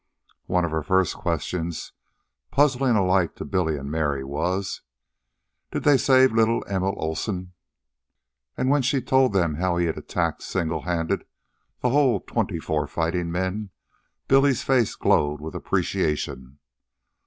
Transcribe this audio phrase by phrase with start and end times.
[0.47, 1.91] One of her first questions,
[2.49, 4.81] puzzling alike to Billy and Mary, was:
[5.69, 7.53] "Did they save little Emil Olsen?"
[8.57, 11.23] And when she told them how he had attacked, singlehanded,
[11.83, 13.69] the whole twenty four fighting men,
[14.27, 16.57] Billy's face glowed with appreciation.